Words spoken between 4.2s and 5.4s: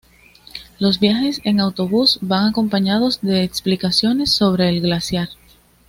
sobre el glaciar.